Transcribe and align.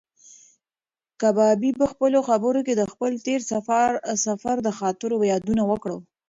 کبابي 1.21 1.71
په 1.79 1.85
خپلو 1.91 2.19
خبرو 2.27 2.59
کې 2.67 2.73
د 2.75 2.83
خپل 2.91 3.11
تېر 3.27 3.39
سفر 4.25 4.55
د 4.63 4.69
خاطرو 4.79 5.17
یادونه 5.31 5.63
وکړه. 5.67 5.97